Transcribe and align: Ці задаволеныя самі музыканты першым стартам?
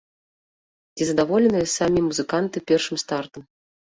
Ці 0.95 1.03
задаволеныя 1.09 1.67
самі 1.77 1.99
музыканты 2.07 2.57
першым 2.73 2.97
стартам? 3.03 3.43